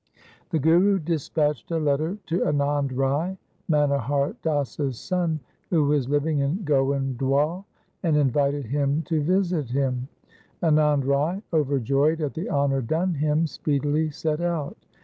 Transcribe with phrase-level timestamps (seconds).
[0.49, 3.37] The Guru dispatched a letter to Anand Rai,
[3.69, 5.39] Manohar Das's son,
[5.69, 7.65] who was living in Goindwal,
[8.01, 10.07] and invited him to visit him.
[10.63, 14.75] Anand Rai, over joyed at the honour done him, speedily set out.